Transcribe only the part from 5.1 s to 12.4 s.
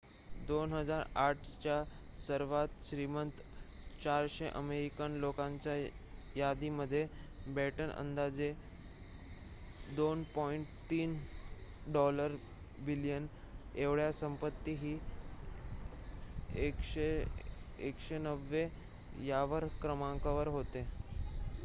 लोकांच्या यादीमध्ये बॅटन अंदाजे $२.३